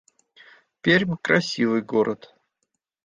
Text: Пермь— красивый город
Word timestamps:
Пермь— 0.81 1.15
красивый 1.25 1.83
город 1.93 2.21